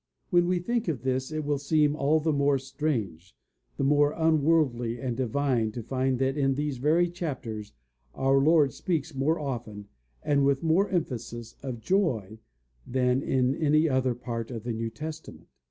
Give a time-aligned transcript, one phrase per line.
[0.31, 3.35] When we think of this it will seem all the more strange,
[3.77, 7.73] the more unworldly and divine to find that in these very chapters
[8.15, 9.89] our Lord speaks more often,
[10.23, 12.39] and with more emphasis, of JOY
[12.87, 15.47] than in any other part of the New Testament.